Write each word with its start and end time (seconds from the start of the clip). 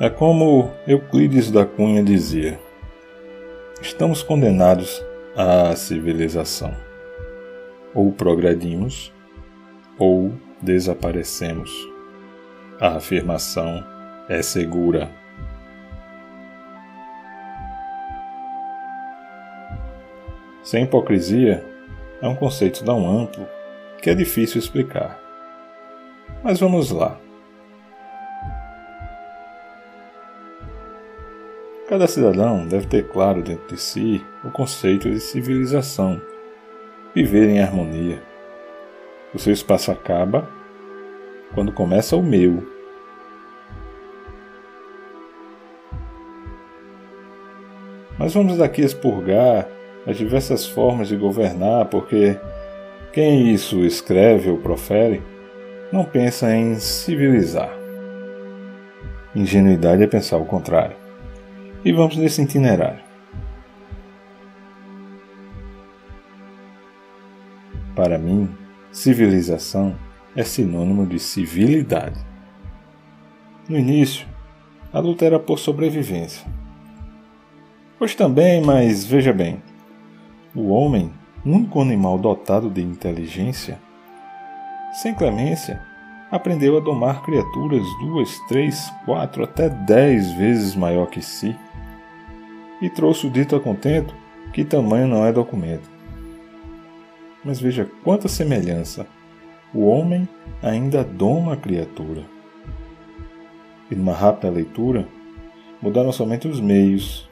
É 0.00 0.08
como 0.08 0.70
Euclides 0.86 1.50
da 1.50 1.66
Cunha 1.66 2.02
dizia: 2.02 2.58
estamos 3.80 4.22
condenados 4.22 5.04
à 5.36 5.76
civilização. 5.76 6.74
Ou 7.94 8.10
progredimos, 8.10 9.12
ou 9.98 10.32
desaparecemos. 10.62 11.70
A 12.80 12.96
afirmação 12.96 13.84
é 14.28 14.40
segura. 14.40 15.10
Sem 20.62 20.84
hipocrisia 20.84 21.62
é 22.22 22.26
um 22.26 22.34
conceito 22.34 22.82
tão 22.82 23.06
amplo 23.06 23.46
que 24.00 24.08
é 24.08 24.14
difícil 24.14 24.58
explicar. 24.58 25.20
Mas 26.42 26.58
vamos 26.58 26.90
lá. 26.90 27.20
Cada 31.88 32.06
cidadão 32.06 32.66
deve 32.66 32.86
ter 32.86 33.08
claro 33.08 33.42
dentro 33.42 33.74
de 33.74 33.80
si 33.80 34.24
o 34.44 34.50
conceito 34.50 35.10
de 35.10 35.18
civilização, 35.18 36.22
viver 37.14 37.48
em 37.48 37.60
harmonia. 37.60 38.22
O 39.34 39.38
seu 39.38 39.52
espaço 39.52 39.90
acaba 39.90 40.48
quando 41.54 41.72
começa 41.72 42.16
o 42.16 42.22
meu. 42.22 42.62
Mas 48.16 48.32
vamos 48.32 48.58
daqui 48.58 48.82
expurgar 48.82 49.68
as 50.06 50.16
diversas 50.16 50.66
formas 50.66 51.08
de 51.08 51.16
governar, 51.16 51.86
porque 51.86 52.38
quem 53.12 53.52
isso 53.52 53.84
escreve 53.84 54.48
ou 54.48 54.58
profere 54.58 55.20
não 55.92 56.04
pensa 56.04 56.54
em 56.54 56.76
civilizar. 56.76 57.70
Ingenuidade 59.34 60.02
é 60.02 60.06
pensar 60.06 60.36
o 60.36 60.46
contrário. 60.46 61.01
E 61.84 61.92
vamos 61.92 62.16
nesse 62.16 62.42
itinerário. 62.42 63.02
Para 67.94 68.18
mim, 68.18 68.48
civilização 68.90 69.96
é 70.34 70.44
sinônimo 70.44 71.06
de 71.06 71.18
civilidade. 71.18 72.18
No 73.68 73.78
início, 73.78 74.26
a 74.92 74.98
luta 74.98 75.24
era 75.24 75.38
por 75.38 75.58
sobrevivência. 75.58 76.46
Hoje 77.98 78.16
também, 78.16 78.62
mas 78.62 79.04
veja 79.04 79.32
bem: 79.32 79.62
o 80.54 80.68
homem, 80.68 81.12
único 81.44 81.80
animal 81.80 82.18
dotado 82.18 82.70
de 82.70 82.80
inteligência, 82.80 83.78
sem 85.02 85.14
clemência, 85.14 85.82
aprendeu 86.30 86.76
a 86.76 86.80
domar 86.80 87.22
criaturas 87.22 87.84
duas, 88.00 88.38
três, 88.48 88.90
quatro, 89.04 89.44
até 89.44 89.68
dez 89.68 90.32
vezes 90.32 90.74
maior 90.74 91.06
que 91.06 91.20
si, 91.20 91.56
e 92.82 92.90
trouxe 92.90 93.28
o 93.28 93.30
dito 93.30 93.54
a 93.54 93.60
contento 93.60 94.12
que 94.52 94.64
tamanho 94.64 95.06
não 95.06 95.24
é 95.24 95.32
documento. 95.32 95.88
Mas 97.44 97.60
veja 97.60 97.88
quanta 98.02 98.28
semelhança 98.28 99.06
o 99.72 99.86
homem 99.86 100.28
ainda 100.62 101.02
doma 101.02 101.54
a 101.54 101.56
criatura. 101.56 102.24
E 103.90 103.94
numa 103.94 104.12
rápida 104.12 104.50
leitura, 104.50 105.06
mudaram 105.80 106.12
somente 106.12 106.46
os 106.46 106.60
meios. 106.60 107.30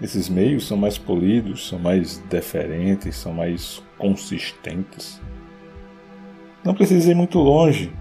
Esses 0.00 0.28
meios 0.28 0.66
são 0.66 0.76
mais 0.76 0.96
polidos, 0.96 1.68
são 1.68 1.78
mais 1.78 2.18
deferentes, 2.30 3.16
são 3.16 3.32
mais 3.32 3.82
consistentes. 3.98 5.20
Não 6.64 6.74
precisei 6.74 7.14
muito 7.14 7.38
longe. 7.38 7.92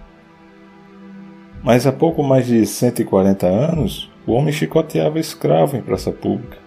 Mas 1.63 1.85
há 1.85 1.91
pouco 1.91 2.23
mais 2.23 2.47
de 2.47 2.65
140 2.65 3.47
anos, 3.47 4.11
o 4.27 4.33
homem 4.33 4.51
chicoteava 4.51 5.19
escravo 5.19 5.77
em 5.77 5.81
praça 5.81 6.11
pública, 6.11 6.57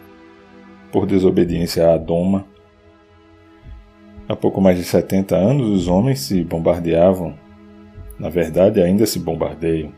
por 0.91 1.07
desobediência 1.07 1.93
à 1.93 1.99
doma. 1.99 2.47
Há 4.27 4.35
pouco 4.35 4.63
mais 4.63 4.79
de 4.79 4.85
70 4.85 5.37
anos, 5.37 5.69
os 5.69 5.87
homens 5.87 6.21
se 6.21 6.43
bombardeavam. 6.43 7.39
Na 8.19 8.31
verdade, 8.31 8.83
ainda 8.83 9.05
se 9.05 9.19
bombardeiam, 9.19 9.93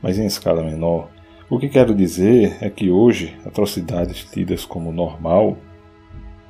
mas 0.00 0.18
em 0.18 0.24
escala 0.24 0.62
menor. 0.62 1.10
O 1.50 1.58
que 1.58 1.68
quero 1.68 1.94
dizer 1.94 2.56
é 2.62 2.70
que 2.70 2.90
hoje, 2.90 3.36
atrocidades 3.44 4.24
tidas 4.24 4.64
como 4.64 4.90
normal, 4.90 5.58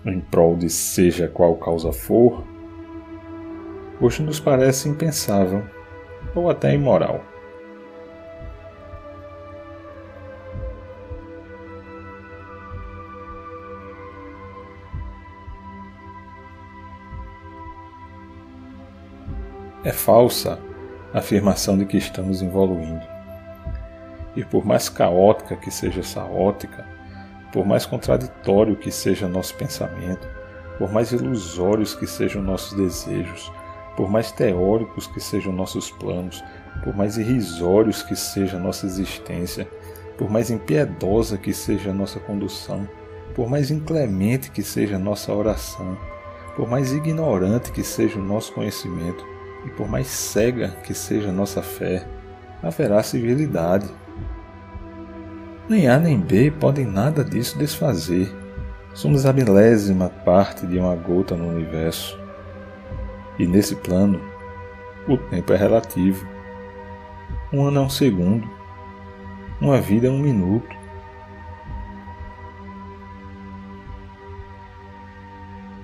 em 0.07 0.21
prol 0.21 0.57
de 0.57 0.71
seja 0.71 1.27
qual 1.27 1.57
causa 1.57 1.93
for, 1.93 2.45
hoje 4.01 4.23
nos 4.23 4.39
parece 4.39 4.89
impensável 4.89 5.65
ou 6.35 6.49
até 6.49 6.73
imoral. 6.75 7.34
É 19.84 19.93
falsa 19.93 20.59
a 21.12 21.19
afirmação 21.19 21.77
de 21.77 21.84
que 21.84 21.99
estamos 21.99 22.41
evoluindo. 22.41 23.06
E 24.34 24.43
por 24.43 24.65
mais 24.65 24.89
caótica 24.89 25.56
que 25.56 25.71
seja 25.71 26.00
essa 26.00 26.25
ótica, 26.25 26.87
por 27.53 27.67
mais 27.67 27.84
contraditório 27.84 28.77
que 28.77 28.91
seja 28.91 29.28
nosso 29.28 29.55
pensamento, 29.56 30.27
por 30.78 30.91
mais 30.91 31.12
ilusórios 31.12 31.94
que 31.94 32.06
sejam 32.06 32.43
nossos 32.43 32.73
desejos, 32.73 33.53
por 33.94 34.11
mais 34.11 34.33
teóricos 34.33 35.06
que 35.06 35.21
sejam 35.21 35.53
nossos 35.53 35.91
planos, 35.91 36.43
por 36.83 36.97
mais 36.97 37.19
irrisórios 37.19 38.03
que 38.03 38.17
seja 38.17 38.59
nossa 38.59 38.87
existência, 38.87 39.69
por 40.17 40.31
mais 40.31 40.50
impiedosa 40.50 41.37
que 41.37 41.53
seja 41.53 41.93
nossa 41.93 42.19
condução, 42.19 42.89
por 43.34 43.50
mais 43.50 43.71
inclemente 43.71 44.50
que 44.50 44.62
seja 44.62 44.99
nossa 44.99 45.31
oração, 45.31 45.99
por 46.56 46.67
mais 46.67 46.91
ignorante 46.91 47.71
que 47.71 47.84
seja 47.84 48.19
o 48.19 48.25
nosso 48.25 48.50
conhecimento, 48.55 49.34
e 49.65 49.71
por 49.71 49.89
mais 49.89 50.07
cega 50.07 50.69
que 50.83 50.95
seja 50.95 51.33
nossa 51.33 51.63
fé, 51.63 52.07
haverá 52.63 53.03
civilidade. 53.03 53.89
Nem 55.69 55.89
A 55.89 55.99
nem 55.99 56.21
B 56.21 56.51
podem 56.51 56.85
nada 56.85 57.25
disso 57.25 57.59
desfazer. 57.59 58.31
Somos 58.93 59.27
a 59.27 59.33
milésima 59.33 60.09
parte 60.09 60.67
de 60.67 60.79
uma 60.79 60.95
gota 60.95 61.35
no 61.35 61.49
universo. 61.49 62.19
E 63.39 63.47
nesse 63.47 63.75
plano, 63.77 64.21
o 65.09 65.17
tempo 65.17 65.53
é 65.53 65.57
relativo. 65.57 66.27
Um 67.53 67.65
ano 67.65 67.81
é 67.81 67.83
um 67.83 67.91
segundo, 67.91 68.49
uma 69.61 69.81
vida 69.81 70.07
é 70.07 70.11
um 70.11 70.19
minuto. 70.19 70.75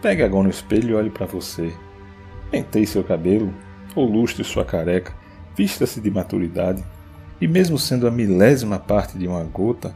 Pegue 0.03 0.23
agora 0.23 0.45
no 0.45 0.51
espelho 0.51 0.91
e 0.91 0.95
olhe 0.95 1.11
para 1.11 1.27
você. 1.27 1.75
Penteie 2.51 2.87
seu 2.87 3.05
cabelo, 3.05 3.53
ou 3.95 4.07
lustre 4.07 4.45
sua 4.45 4.65
careca, 4.65 5.13
vista-se 5.57 6.01
de 6.01 6.11
maturidade, 6.11 6.85
e 7.41 7.49
mesmo 7.49 7.79
sendo 7.79 8.07
a 8.07 8.11
milésima 8.11 8.79
parte 8.79 9.19
de 9.19 9.27
uma 9.27 9.43
gota, 9.45 9.95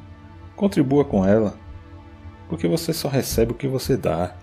contribua 0.56 1.04
com 1.04 1.24
ela, 1.24 1.54
porque 2.48 2.66
você 2.66 2.92
só 2.92 3.08
recebe 3.08 3.52
o 3.52 3.54
que 3.54 3.68
você 3.68 3.96
dá. 3.96 4.34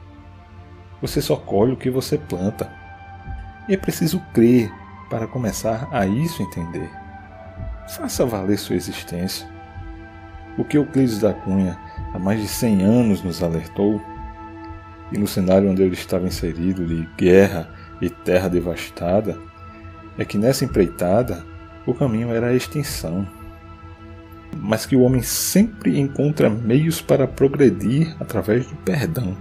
Você 1.01 1.21
só 1.21 1.36
colhe 1.36 1.74
o 1.74 1.77
que 1.77 1.89
você 1.89 2.18
planta. 2.18 2.71
E 3.68 3.74
é 3.74 3.77
preciso 3.77 4.19
crer 4.33 4.71
para 5.09 5.27
começar 5.27 5.88
a 5.92 6.06
isso 6.06 6.44
entender. 6.44 6.89
Faça 7.95 8.25
valer 8.25 8.57
sua 8.57 8.75
existência. 8.75 9.48
O 10.57 10.63
que 10.63 10.77
Euclides 10.77 11.19
da 11.19 11.33
Cunha 11.33 11.77
há 12.13 12.19
mais 12.19 12.39
de 12.39 12.48
100 12.48 12.83
anos 12.83 13.24
nos 13.24 13.42
alertou, 13.42 14.01
e 15.12 15.18
no 15.18 15.27
cenário 15.27 15.69
onde 15.69 15.81
ele 15.81 15.94
estava 15.94 16.27
inserido 16.27 16.86
de 16.86 17.07
guerra 17.18 17.69
e 18.01 18.09
terra 18.09 18.50
devastada, 18.50 19.38
é 20.18 20.25
que 20.25 20.38
nessa 20.38 20.65
empreitada 20.65 21.45
o 21.86 21.94
caminho 21.94 22.31
era 22.31 22.48
a 22.48 22.53
extinção, 22.53 23.27
mas 24.57 24.86
que 24.86 24.95
o 24.95 25.01
homem 25.01 25.21
sempre 25.21 26.00
encontra 26.00 26.50
meios 26.50 27.01
para 27.01 27.27
progredir 27.27 28.15
através 28.19 28.65
do 28.68 28.75
perdão. 28.77 29.38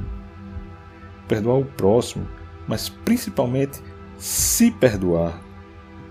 Perdoar 1.26 1.58
o 1.58 1.64
próximo, 1.64 2.28
mas 2.68 2.88
principalmente 2.88 3.80
se 4.16 4.70
perdoar, 4.70 5.40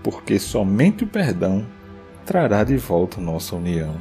porque 0.02 0.38
somente 0.38 1.04
o 1.04 1.06
perdão 1.06 1.66
trará 2.26 2.64
de 2.64 2.76
volta 2.76 3.20
nossa 3.20 3.56
união. 3.56 3.96